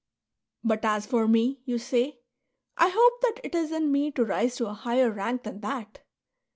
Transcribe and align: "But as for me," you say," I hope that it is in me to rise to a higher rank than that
"But 0.71 0.83
as 0.83 1.05
for 1.05 1.27
me," 1.27 1.61
you 1.63 1.77
say," 1.77 2.21
I 2.75 2.89
hope 2.89 3.21
that 3.21 3.39
it 3.43 3.53
is 3.53 3.71
in 3.71 3.91
me 3.91 4.09
to 4.13 4.25
rise 4.25 4.55
to 4.55 4.65
a 4.65 4.73
higher 4.73 5.11
rank 5.11 5.43
than 5.43 5.59
that 5.61 5.99